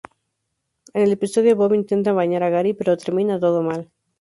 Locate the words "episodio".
1.11-1.55